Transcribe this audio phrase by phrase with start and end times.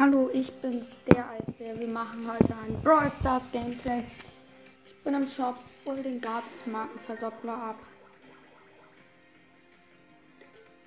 [0.00, 1.78] Hallo, ich bin's, der Eisbär.
[1.78, 4.02] Wir machen heute ein Brawl Stars Gameplay.
[4.86, 7.78] Ich bin im Shop, hol den gratis Markenverdoppler ab.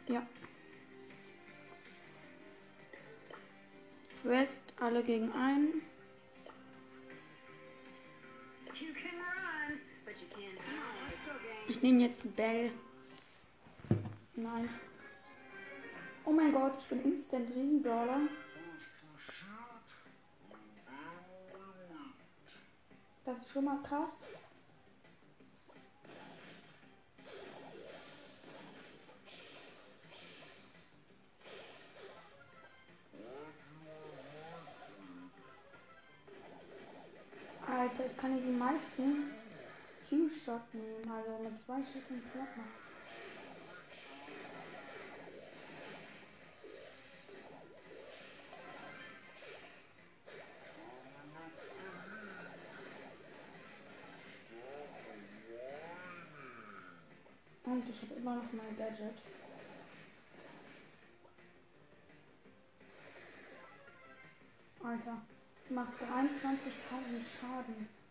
[0.08, 0.26] Ja.
[4.24, 5.84] Quest, alle gegen einen.
[11.68, 12.72] Ich nehme jetzt Bell.
[14.34, 14.70] Nice.
[16.26, 18.22] Oh mein Gott, ich bin Instant Riesenbrawler.
[23.26, 24.10] Das ist schon mal krass.
[37.66, 39.32] Alter, ich kann die meisten
[40.10, 42.83] Q-Shot nehmen, also mit zwei Schüssen platt machen.
[58.04, 59.16] Habe immer noch mein Gadget.
[64.84, 65.22] Alter,
[65.70, 66.04] macht 23.000
[67.40, 68.03] Schaden.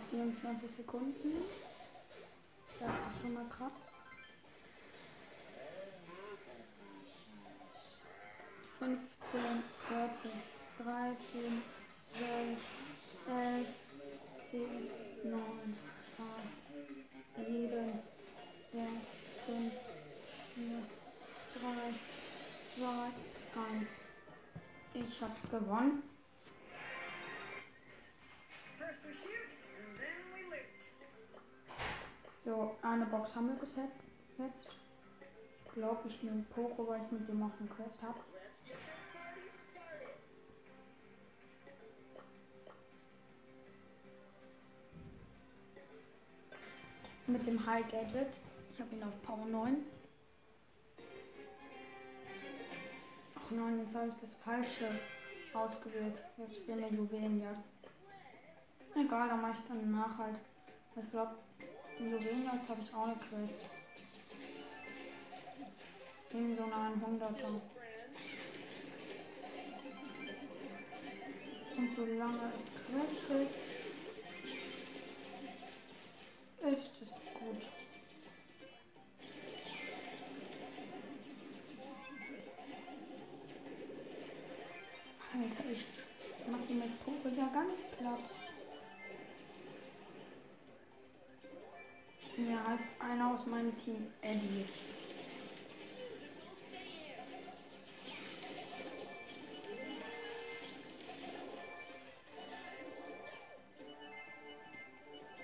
[0.00, 1.12] Noch 24 Sekunden.
[2.78, 3.72] Das ist schon mal krass.
[8.78, 8.98] 15,
[9.88, 10.30] 14,
[10.78, 11.62] 13,
[12.16, 12.58] 12,
[13.28, 13.66] 11,
[14.50, 15.40] 10, 9,
[16.18, 16.26] 8,
[17.36, 17.98] 7,
[18.72, 18.84] 6,
[19.46, 19.72] 5,
[20.54, 20.82] 4,
[21.60, 21.68] 3,
[22.76, 22.86] 2,
[23.60, 23.88] 1.
[24.94, 26.09] Ich hab gewonnen.
[32.90, 34.02] Eine Box haben wir gesetzt.
[34.38, 34.66] Jetzt
[35.74, 38.18] glaube ich nehme Poco, weil ich mit dem auch eine Quest habe.
[47.26, 48.32] Mit dem High Gadget.
[48.72, 49.76] Ich habe ihn auf Power 9.
[53.36, 54.88] Ach nein, jetzt habe ich das falsche
[55.54, 56.24] ausgewählt.
[56.38, 57.60] Jetzt spielen wir Juwelenjagd.
[58.96, 60.36] Egal, da mache ich dann nach halt.
[60.96, 61.36] Ich glaube,
[62.00, 63.60] in Juwelenjagd habe ich auch eine Quest.
[66.32, 67.60] Nehmen so eine 100er.
[71.76, 73.58] Und solange es Quest ist,
[76.72, 77.19] ist es
[93.84, 94.66] Team Eddie.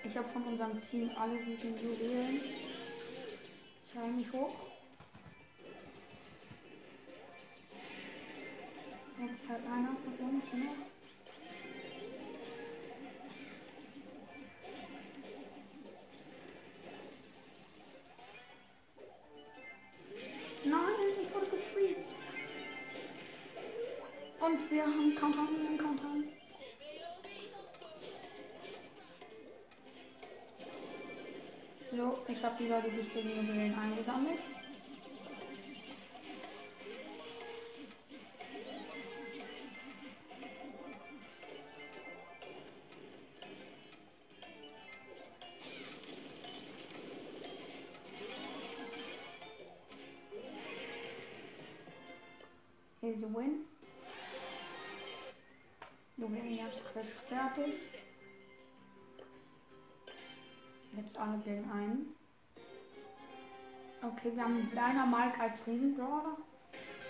[0.03, 2.41] Ich habe von unserem Team alle sieben Juwelen.
[3.87, 4.67] Ich halte mich hoch.
[9.19, 10.96] Jetzt hat einer von uns noch.
[32.67, 34.39] Die wichtigen Juwelen eingesammelt.
[53.01, 53.65] A win.
[56.17, 57.75] Juwelenjagd ist fertig.
[60.97, 62.26] Jetzt alle gegen einen.
[64.01, 66.37] Okay, wir haben Mike als Riesenbrawler.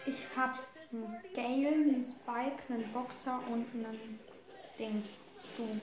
[0.05, 0.59] Ich habe
[0.93, 4.19] einen Gale, einen Spike, einen Boxer und einen
[4.79, 5.03] Ding.
[5.57, 5.81] Du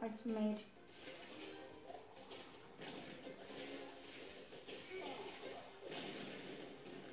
[0.00, 0.62] als Mate.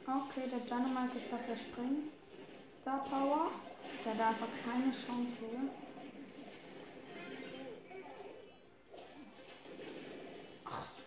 [0.06, 2.12] Okay, der Dynamite ist dafür springen.
[2.82, 3.52] Star Power.
[4.06, 5.91] Der hat einfach keine Chance hier.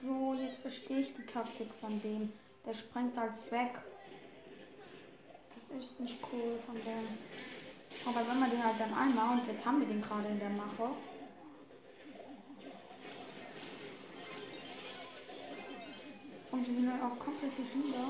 [0.04, 2.32] So, jetzt verstehe ich die Taktik von dem.
[2.66, 3.70] Der springt als weg.
[5.70, 7.08] Das ist nicht cool von dem.
[8.06, 10.50] Aber wenn man den halt dann einmal und jetzt haben wir den gerade in der
[10.50, 10.90] Mache.
[16.50, 18.06] Und wir sind halt auch komplett wieder.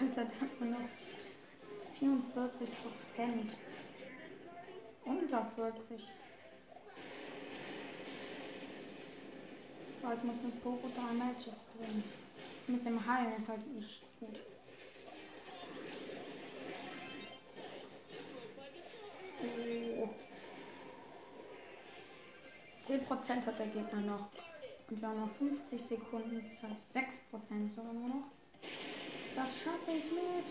[0.00, 0.88] Alter, der hat nur noch
[1.98, 3.56] 44 Prozent.
[5.04, 6.08] Unter 40.
[10.02, 12.04] Aber ich muss mit Poco drei Matches gewinnen.
[12.66, 14.40] Mit dem Heilen ist halt nicht gut.
[19.98, 20.08] Oh.
[22.88, 24.28] 10% hat der Gegner noch.
[24.88, 27.04] Und wir haben noch 50 Sekunden Zeit.
[27.04, 28.28] 6% sogar nur noch.
[29.36, 30.46] Das schaffe ich mit.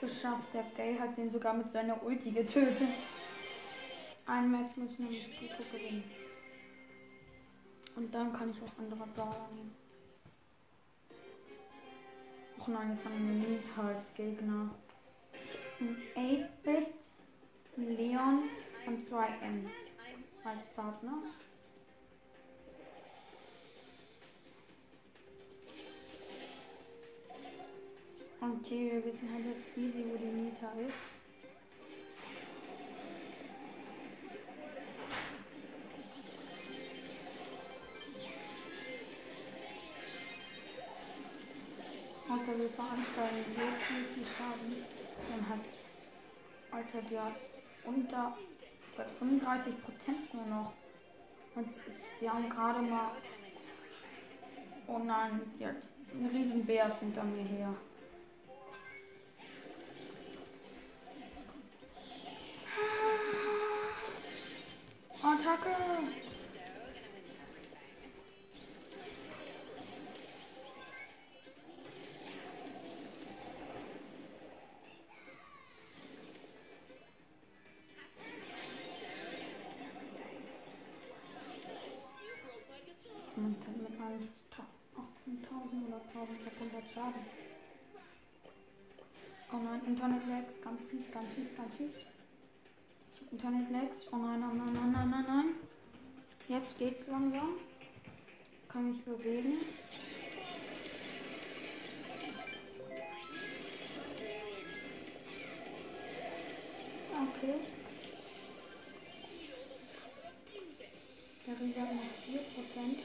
[0.00, 0.54] Geschafft.
[0.54, 2.88] Der Gay hat den sogar mit seiner Ulti getötet.
[4.26, 6.21] Ein Match muss ich nur mit Pico gewinnen.
[7.94, 9.74] Und dann kann ich auch andere Brawler nehmen.
[12.58, 14.70] Och nein, jetzt haben wir Nita als Gegner.
[15.80, 16.94] Ein 8-Bit,
[17.76, 18.42] ein Leon
[18.86, 19.68] und zwei M
[20.44, 21.22] als Partner.
[28.40, 31.11] Okay, wir wissen halt jetzt easy, wo die Nita ist.
[42.74, 44.84] Veranstalten so viel, Schaden.
[45.30, 45.78] Dann hat's.
[46.70, 47.36] Alter, die hat
[47.84, 48.34] unter
[48.94, 50.72] die hat 35 Prozent nur noch.
[51.54, 53.12] Und ist, wir haben gerade mal.
[54.86, 55.76] Oh nein, die hat
[56.12, 57.74] einen riesen Bär hinter mir her.
[90.52, 92.06] Internet-Lags, ganz fies, ganz fies, ganz fies.
[93.30, 95.54] Internet-Lags, oh nein, oh nein, nein, nein, nein, nein.
[96.48, 97.56] Jetzt geht's langsam.
[98.68, 99.58] Kann mich bewegen.
[107.10, 107.54] Okay.
[111.46, 112.98] Der Riese hat noch 4%.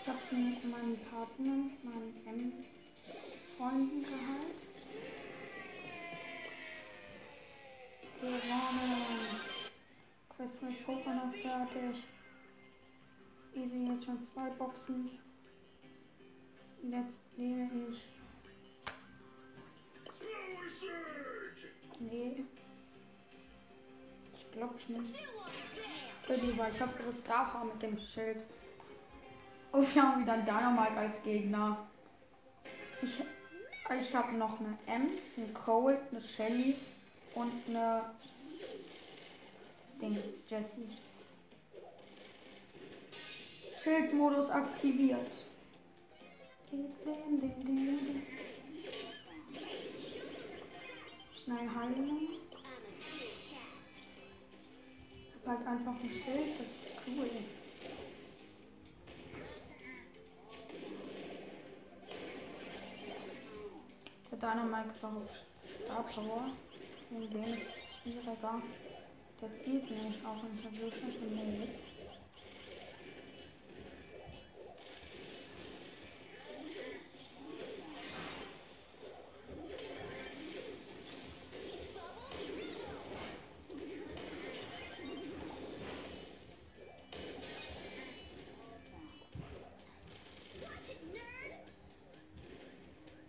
[0.00, 4.67] Ich habe mit meinen Partnern, meinen M-Freunden geheilt.
[8.20, 9.06] Gewonnen.
[10.28, 12.04] Quest mit noch fertig.
[13.54, 15.10] Easy jetzt schon zwei Boxen.
[16.82, 18.08] Jetzt nehme ich.
[22.00, 22.44] Nee.
[24.34, 25.04] Ich glaube, ich nehme.
[26.42, 28.44] Lieber, ich habe Gustafa mit dem Schild.
[29.70, 31.88] Und wir haben wieder Dynamite als Gegner.
[33.00, 33.22] Ich,
[34.00, 36.74] ich habe noch eine Ems, eine Cold, eine Shelly
[37.34, 38.10] und eine
[40.00, 40.88] Dings, Jessie.
[43.82, 45.30] Schildmodus aktiviert.
[51.36, 52.28] Schnell heilen.
[55.26, 57.30] Ich hab halt einfach ein Schild, das ist cool.
[64.30, 65.44] Der Dynamite ist auch auf
[65.84, 66.50] Star Power.
[67.10, 68.62] Dem ist es schwieriger.
[69.40, 71.68] Der zieht nämlich auch in wirklich in den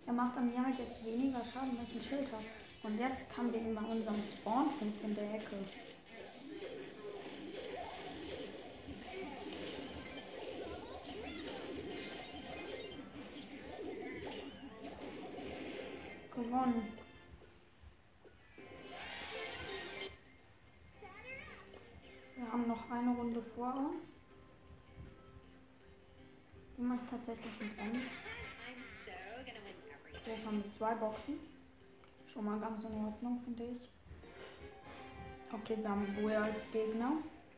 [0.05, 2.68] Er macht an mir jetzt weniger Schaden, ich ein Schild habe.
[2.81, 5.57] Und jetzt haben wir ihn bei unserem Spawnpunkt in der Ecke.
[16.49, 16.93] gewonnen.
[22.35, 24.09] Wir haben noch eine Runde vor uns.
[26.77, 27.99] Die mache ich tatsächlich mit Ems.
[30.25, 31.58] Jetzt haben wir zwei Boxen.
[32.31, 33.89] Schon mal ganz in Ordnung, finde ich.
[35.51, 37.13] Okay, wir haben Boe als Gegner.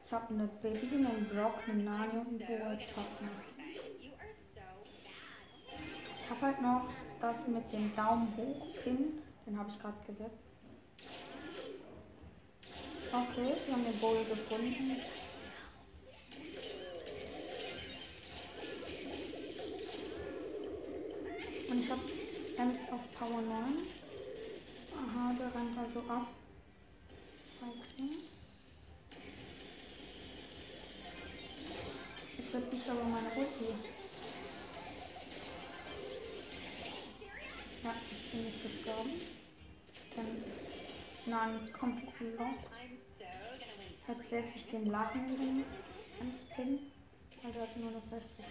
[0.06, 3.30] Ich habe eine Baby, einen Brock, einen Nani und einen Boe als Partner.
[6.18, 9.22] Ich habe halt noch das mit dem Daumen hoch Pin.
[9.46, 10.40] Den habe ich gerade gesetzt.
[13.12, 14.96] Okay, wir haben den Bowl gefunden.
[21.70, 22.02] Und ich habe
[22.58, 24.02] Ems auf Power 9.
[24.96, 26.28] Aha, der rennt also ab.
[27.62, 28.10] Okay.
[32.38, 33.76] Jetzt hab ich aber meine Ulti.
[37.84, 39.12] Ja, ich bin nicht gestorben.
[40.16, 40.44] Dann
[41.26, 42.72] Nein, ist komplett lost.
[44.08, 45.66] Jetzt setze ich den Lachen
[46.20, 46.80] ans Pin.
[47.44, 48.46] Weil der hat nur noch 60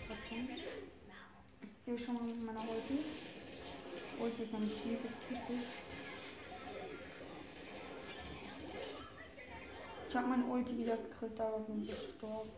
[1.62, 3.04] Ich ziehe schon mal mit meiner Ulti.
[4.18, 5.66] Ulti ist nämlich übelst wichtig.
[10.10, 12.50] Ich habe meine Ulti wieder gekriegt, aber bin gestorben.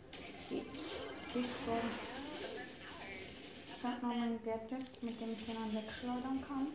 [0.49, 1.90] Gestorben.
[3.76, 6.68] Ich habe noch mein Gadget, mit dem ich dann wegschleudern kann.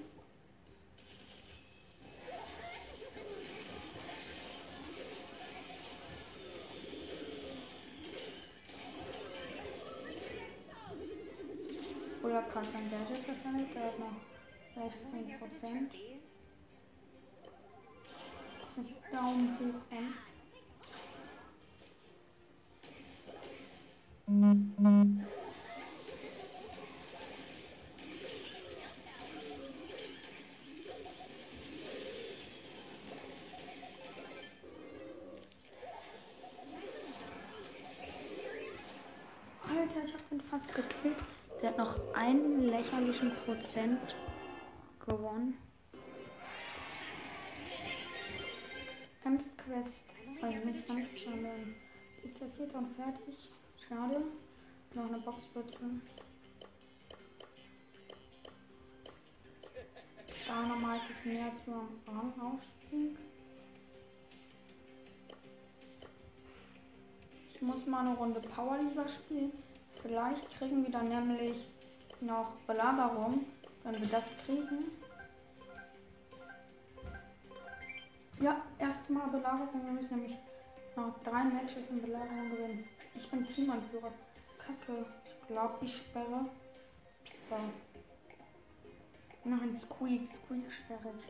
[12.21, 14.13] Oder kann dann Gadget wahrscheinlich, der hat noch
[14.75, 15.91] 16 Prozent.
[19.11, 20.36] Daumen hoch M.
[24.27, 24.43] Alter,
[40.03, 41.15] ich hab den fast gekillt.
[41.61, 44.13] Der hat noch einen lächerlichen Prozent
[45.05, 45.57] gewonnen.
[49.23, 50.03] Hemst Quest,
[50.41, 51.75] also mit 20 Schaden.
[52.25, 53.49] Interessiert und fertig.
[53.87, 54.21] Schade.
[54.93, 56.01] Noch eine Box wird drin.
[60.77, 61.71] Dynamite ist näher zu
[62.09, 63.17] Arm ausspringt.
[67.53, 69.51] Ich muss mal eine Runde Power lieber spielen.
[70.01, 71.67] Vielleicht kriegen wir dann nämlich
[72.21, 73.45] noch Belagerung,
[73.83, 74.85] wenn wir das kriegen.
[78.39, 79.85] Ja, erstmal Belagerung.
[79.85, 80.37] Wir müssen nämlich
[80.95, 82.96] noch drei Matches in Belagerung gewinnen.
[83.17, 84.11] Ich bin Teamanführer.
[84.59, 85.05] Kacke.
[85.25, 86.45] Ich glaube, ich sperre.
[87.49, 87.55] So.
[89.49, 90.29] Noch ein Squeak.
[90.35, 91.25] Squeak sperre ich.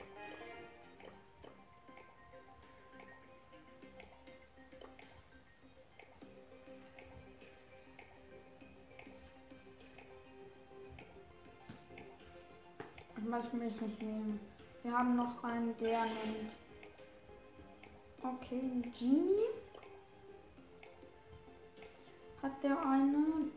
[13.30, 14.40] Was will ich nicht nehmen?
[14.84, 16.52] Wir haben noch einen, der nennt.
[18.24, 19.67] Okay, Genie.
[22.42, 23.52] Hat der eine?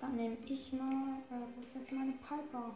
[0.00, 1.18] Dann nehme ich mal.
[1.30, 2.74] Äh, was ist jetzt meine Piper?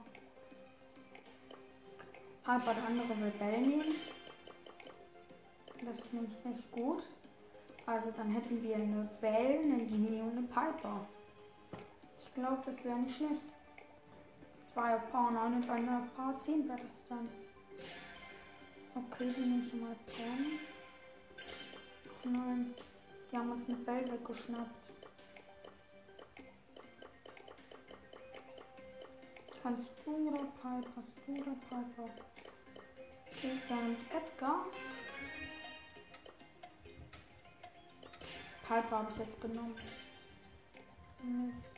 [2.45, 3.95] Piper, der andere will Bell nehmen.
[5.85, 7.03] Das ist nämlich echt gut.
[7.87, 11.07] Also dann hätten wir eine Bell, eine Genie und eine Piper.
[12.19, 13.43] Ich glaube, das wäre nicht schlecht.
[14.73, 17.29] 2 auf Power 9 und eine auf Power 10 wird es dann.
[18.95, 20.59] Okay, die nehmen schon mal Pam.
[22.33, 22.75] Nein,
[23.30, 24.88] die haben uns eine Bell weggeschnappt.
[29.62, 30.90] Kannst du oder Piper?
[30.97, 32.08] Hast du oder Piper?
[33.42, 34.66] Edgar und Edgar.
[38.62, 39.76] Piper habe ich jetzt genommen.
[41.23, 41.77] Mist.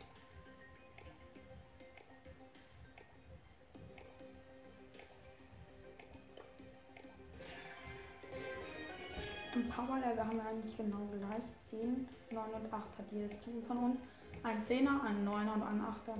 [9.60, 11.42] Im Power Level haben wir eigentlich genau gleich.
[11.68, 13.96] 10, 9 und 8 hat jedes Team von uns.
[14.42, 16.16] Ein 10er, ein 9er und ein 8er.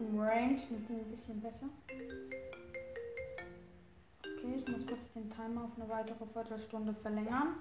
[0.00, 1.66] Im Range sind wir ein bisschen besser.
[4.26, 7.54] Okay, ich muss kurz den Timer auf eine weitere Viertelstunde verlängern.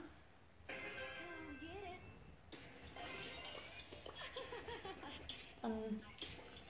[5.61, 6.01] Dann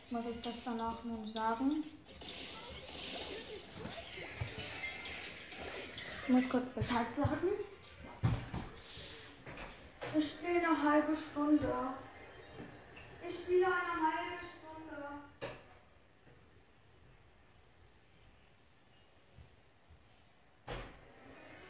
[0.10, 1.82] muss ich das danach nun sagen.
[6.28, 7.48] Ich muss kurz Bescheid sagen.
[10.14, 11.74] Ich spiele eine halbe Stunde.
[13.26, 14.98] Ich spiele eine halbe Stunde.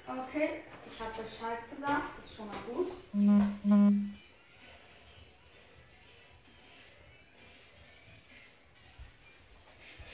[0.07, 2.91] Okay, ich habe Bescheid gesagt, ist schon mal gut.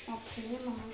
[0.06, 0.93] Okay, machen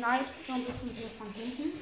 [0.00, 1.78] Ich snipe so ein bisschen hier von hinten.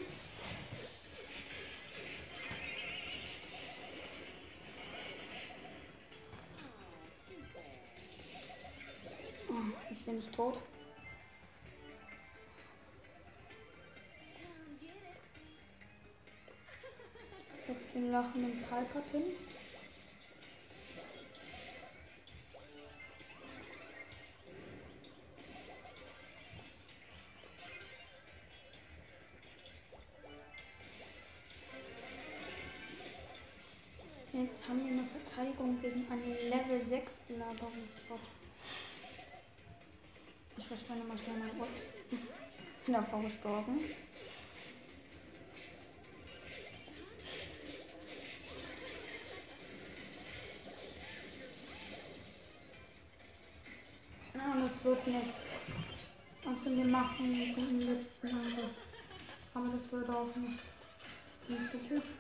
[9.49, 10.61] Oh, ich bin nicht tot.
[17.69, 19.03] Jetzt den lachenden Piper
[40.89, 41.69] Ich verschwende mal schnell mein Ort.
[42.87, 43.81] Bin davor gestorben.
[54.33, 55.35] Ja, das wird nicht.
[56.47, 58.71] Also wir machen den letzten Angriff.
[59.53, 60.63] Aber das wird auch nicht,
[61.51, 62.18] nicht so gut.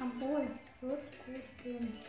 [0.00, 2.04] Obwohl, es wird gut gehen.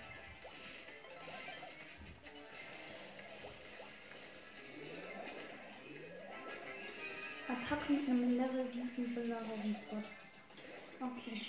[7.48, 10.06] Attacke mit einem Level 7 Belagerungsbot.
[11.00, 11.42] Okay.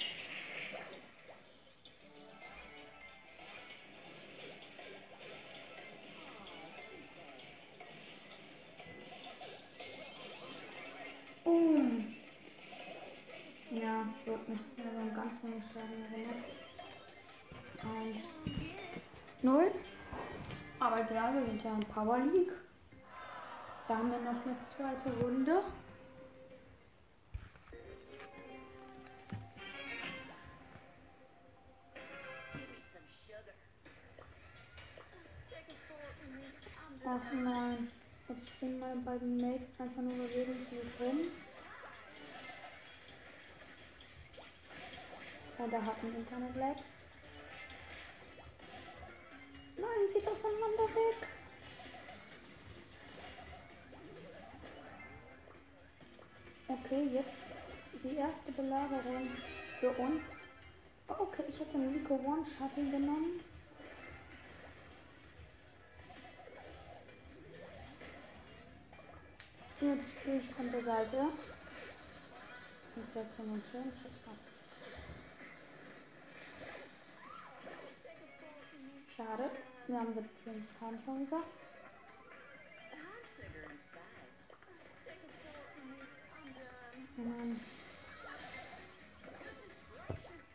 [21.30, 22.52] Aber egal, wir sind ja in Power League.
[23.86, 25.62] Da haben wir noch eine zweite Runde.
[37.04, 37.88] Ach nein.
[38.28, 41.20] Jetzt stehen meine beiden Mates einfach nur bewegungslos rum.
[45.58, 46.80] Oder hat ein Internet-Lags.
[49.76, 50.40] Nein, geht das
[50.94, 51.09] weg.
[58.60, 59.30] Belagerung
[59.78, 60.20] für uns.
[61.08, 63.40] Okay, ich habe den Rico One-Shuttle genommen.
[69.80, 71.16] Jetzt gehe ich von der Seite
[72.96, 74.36] und setze einen schönen Schuss ab.
[79.16, 79.50] Schade,
[79.86, 81.42] wir haben 17 Farmhäuser.
[87.16, 87.79] Hm.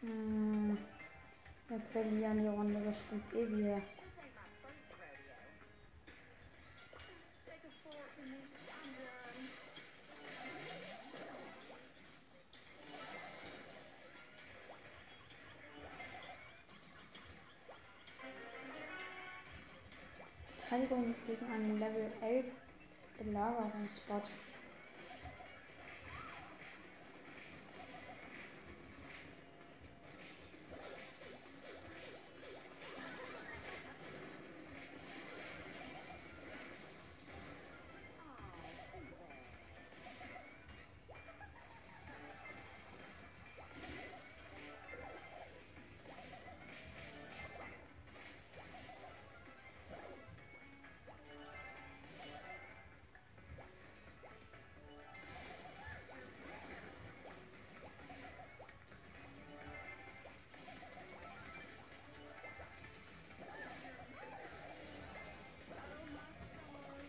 [0.06, 0.78] Hm.
[1.68, 3.82] Wir verlieren die Runde bestimmt eh wieder.
[20.70, 22.46] Verteidigung gegen einen Level 11
[23.18, 24.30] Belagerungsbot.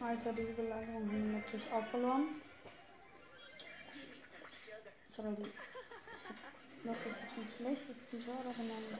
[0.06, 2.40] Alter, diese Belagerung haben wir natürlich auch verloren.
[5.10, 5.42] Ich habe die.
[5.42, 8.98] Ich habe wirklich den schlechtesten Sorder genommen.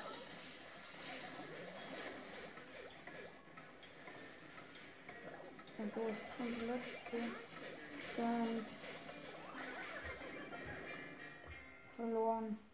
[5.79, 7.19] Ja gut, schon die letzte.
[8.17, 8.67] Dann
[11.97, 12.66] verloren.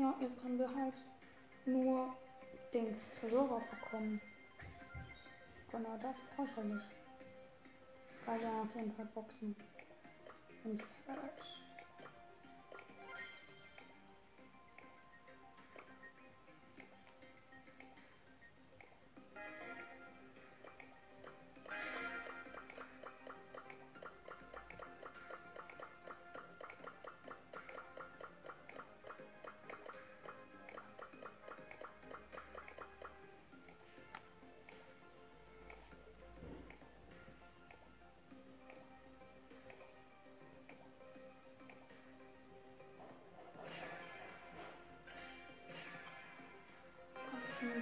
[0.00, 0.94] Ja, jetzt haben wir halt
[1.66, 2.16] nur
[2.72, 4.18] Dings Tresor bekommen.
[5.70, 6.86] Genau das brauche ich ja nicht.
[8.24, 9.54] Kann ja auf jeden Fall boxen.
[10.64, 11.59] Und Search.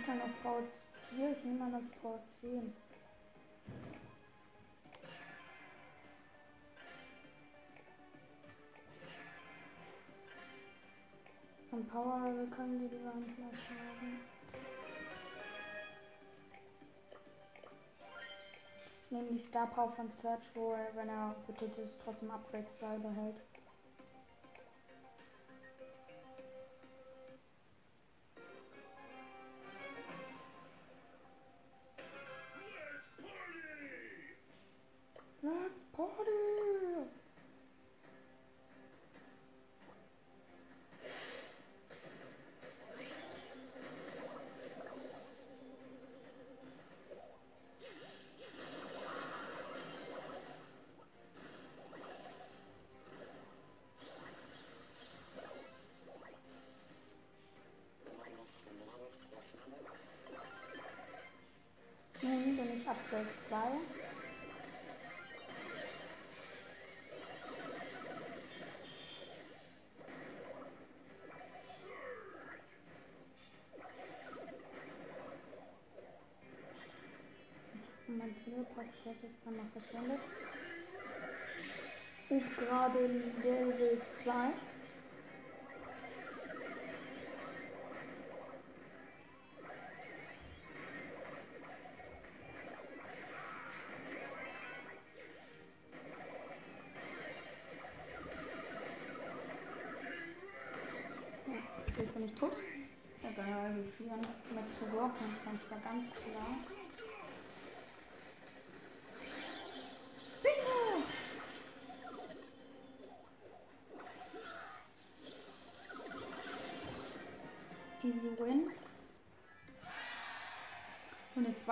[0.08, 0.62] Dann auf Power
[1.10, 2.72] 4, ich nehme dann auf Power 10.
[11.68, 14.20] Von Power können die die gar nicht schlagen.
[19.04, 22.66] Ich nehme die Star Power von Search, wo er, wenn er getötet ist, trotzdem Upgrade
[22.78, 23.36] 2 behält.
[78.58, 80.18] Mein Teleportation ist dann noch verschwendet.
[82.28, 84.32] Ich gerade Level 2.
[101.46, 101.54] Ja,
[101.86, 102.52] ich bin nicht tot.
[103.22, 103.44] Aber
[103.96, 106.77] viel mit Tresor kommt, ganz klar.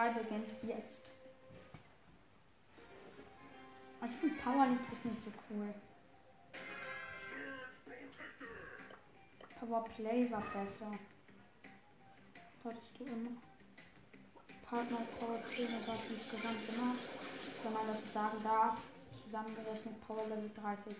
[0.06, 1.10] 2 beginnt jetzt.
[4.04, 5.74] Ich finde Power League ist nicht so cool.
[9.58, 10.92] Power Play war besser.
[12.64, 13.30] Hattest du immer.
[14.68, 16.98] Partner Power 10 und was insgesamt gemacht.
[17.64, 18.78] Wenn man das sagen darf.
[19.24, 20.94] Zusammengerechnet Power Level 30.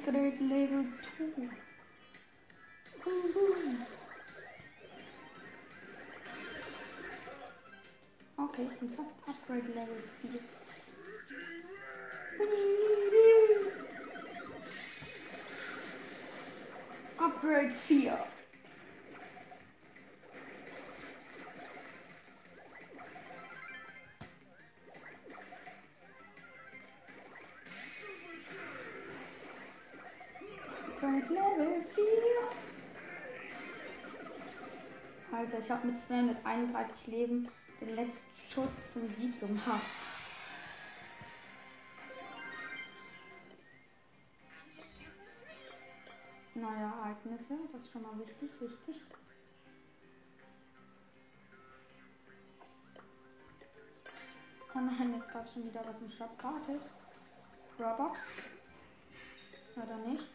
[0.00, 0.84] Upgrade Level
[1.18, 1.50] 2.
[3.04, 3.76] Juhu!
[8.38, 10.40] Okay, ich bin fast Upgrade Level 4.
[17.18, 18.29] Upgrade 4.
[36.40, 37.48] mit 231 Leben
[37.80, 39.80] den letzten Schuss zum Sieg gemacht.
[46.54, 49.02] Neue Ereignisse, das ist schon mal wichtig, wichtig.
[54.74, 56.90] Oh nein, jetzt gab es schon wieder was im Shop gratis.
[57.78, 58.20] Robux.
[59.76, 60.26] Oder nicht.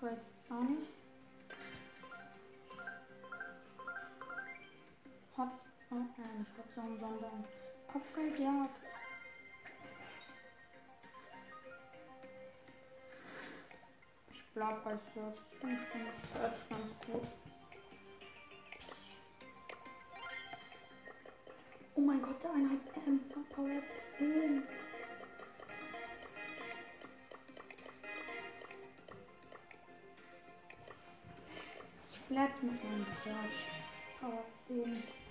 [0.00, 1.01] Quest auch nicht.
[5.94, 7.44] Oh, äh, nicht Hot Song, sondern
[7.92, 8.80] Kopfgeldjagd.
[14.32, 15.36] Ich bleib bei Search.
[15.52, 17.28] Ich finde Search ganz gut.
[21.94, 23.20] Oh mein Gott, der Einheit M
[23.54, 23.82] Power
[24.16, 24.62] 10.
[32.10, 33.68] Ich flat mit meinem Search.
[34.18, 35.21] Power 10.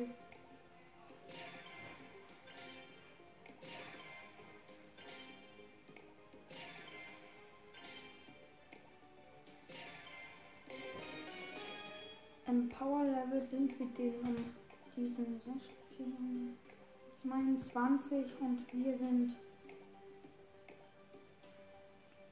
[0.00, 0.14] viel.
[12.46, 14.36] Im Power Level sind wir den um
[14.96, 16.58] diesen 16,
[17.22, 19.36] 22 und wir sind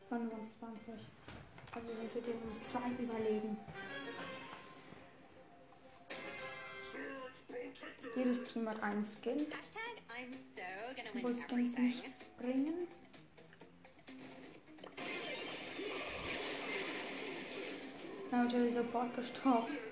[0.09, 0.95] 25.
[1.73, 3.57] Also sind wir dem um zwei überlegen.
[8.19, 9.47] Jedes Team hat einen Skin.
[11.15, 12.89] Obwohl Skins nichts bringen.
[18.33, 19.88] Natürlich sofort gestorben.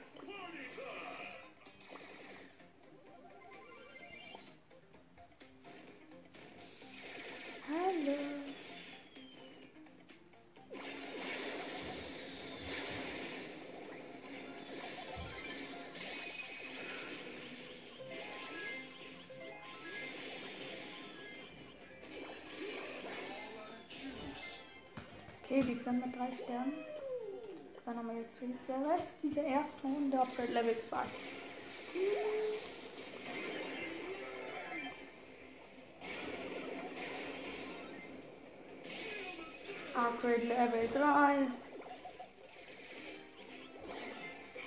[25.48, 26.72] Okay, die sind mit drei Sternen.
[27.84, 30.96] Dann haben wir jetzt wieder der Rest dieser ersten Runde Upgrade Level 2.
[39.94, 41.46] Upgrade Level 3.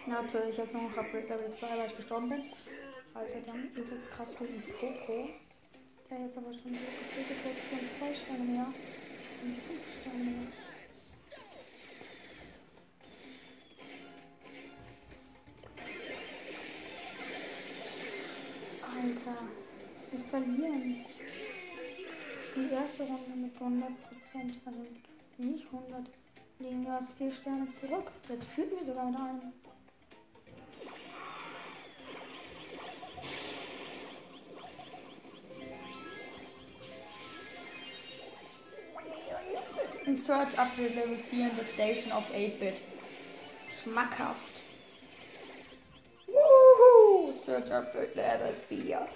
[0.07, 2.43] Natürlich jetzt noch Upgrade Level 2, weil ich gestorben bin.
[3.15, 5.27] Alter, dann übelst krass gegen Poco.
[6.09, 7.57] Der jetzt aber schon so getötet wird.
[7.69, 8.67] Schon zwei Sterne mehr.
[9.41, 10.58] Und fünf Sterne mehr.
[20.29, 21.05] Verlieren
[22.55, 24.79] die erste Runde mit 100 Prozent, also
[25.37, 26.05] nicht 100,
[26.59, 28.11] liegen wir erst 4 Sterne zurück.
[28.27, 29.53] Jetzt führt wir sogar mit einem.
[40.05, 42.81] Insert Upgrade Level 4 in the Station of 8-Bit.
[43.81, 44.63] Schmackhaft.
[46.27, 47.31] Woohoo!
[47.45, 49.07] Search Upgrade Level 4.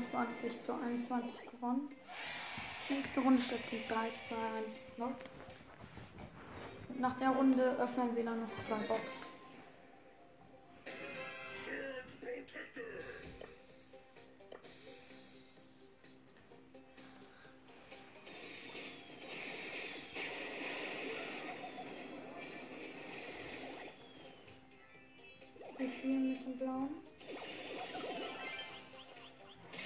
[0.00, 1.88] Siebenundzwanzig zu 21 gewonnen.
[2.88, 5.12] Nächste Runde steht die 3, 2, 1 noch.
[6.98, 9.30] Nach der Runde öffnen wir dann noch zwei Boxen.
[25.78, 27.09] Wie viel mit dem blauen?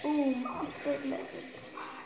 [0.05, 2.04] Boom, Upgrade Level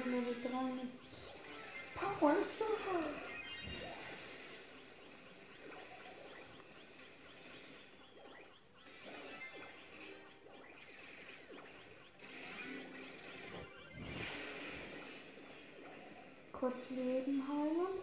[0.00, 0.90] Upgrade Level 3 mit
[1.94, 3.04] Power Super.
[16.52, 17.98] Kurz Leben heilen.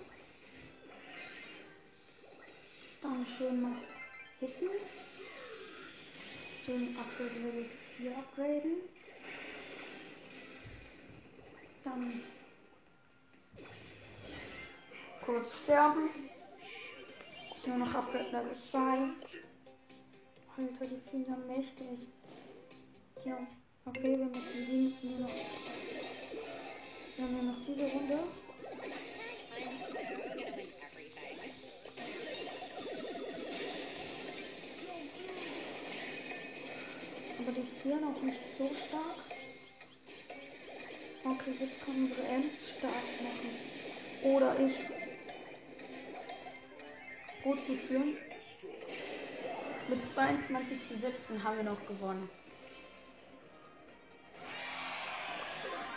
[3.01, 3.77] Dann schön noch
[4.39, 4.69] hitten.
[6.63, 7.65] Schön Upgrade Level
[7.97, 9.06] 4 upgraden.
[11.87, 12.21] Dann
[15.25, 16.09] kurz sterben.
[17.65, 18.79] Nur noch Upgrade Level 2.
[20.57, 22.07] Alter, die ja mächtig.
[23.23, 23.37] Ja,
[23.85, 25.29] okay, wir müssen die nur noch.
[27.15, 28.19] Wir haben nur noch diese Runde.
[37.39, 39.26] Aber die vier noch nicht so stark.
[41.29, 43.49] Okay, jetzt können unsere Ems stark machen.
[44.23, 44.85] Oder ich.
[47.43, 48.15] Gut zu führen.
[49.89, 52.29] Mit 22 zu 17 haben wir noch gewonnen.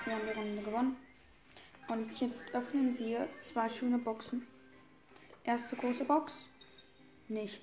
[0.04, 0.96] Wir haben die Runde gewonnen.
[1.86, 4.46] Und jetzt öffnen wir zwei schöne Boxen.
[5.44, 6.46] Erste große Box.
[7.28, 7.60] Nichts.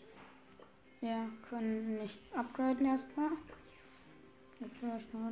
[1.02, 3.32] Wir können nichts upgraden erstmal.
[4.60, 5.32] Jetzt noch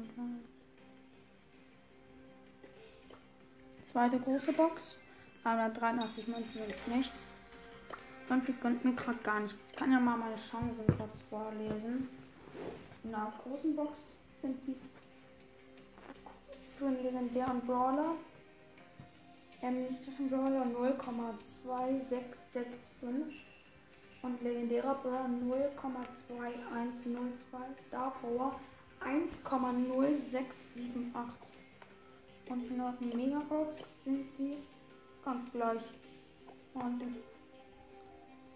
[3.96, 4.98] Zweite große Box.
[5.46, 7.14] Aber 83 Münzen sind nicht.
[8.28, 9.58] Und die gönnt mir gerade gar nichts.
[9.68, 12.10] Ich kann ja mal meine Chancen kurz vorlesen.
[13.06, 13.98] In der großen Box
[14.42, 14.76] sind die
[16.78, 18.16] für einen legendären Brawler.
[19.62, 23.32] Einen mystischen Brawler 0,2665
[24.24, 25.30] und legendärer Brawler
[25.80, 28.60] 0,2102 Star Power
[29.00, 31.55] 1,0678
[32.50, 34.56] und in der Megabox sind sie
[35.24, 35.82] ganz gleich.
[36.74, 37.02] Und,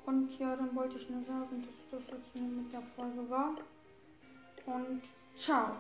[0.06, 3.56] und ja, dann wollte ich nur sagen, dass das jetzt mit der Folge war.
[4.66, 5.02] Und
[5.36, 5.78] ciao.